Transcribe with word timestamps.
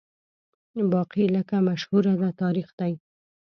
باقي 0.93 1.25
لکه 1.35 1.55
مشهوره 1.67 2.13
ده 2.21 2.29
تاریخ 2.41 2.67
دی 2.79 2.93